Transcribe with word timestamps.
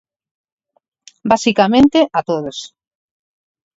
Basicamente, 1.31 1.99
a 2.17 2.19
todos. 2.29 2.57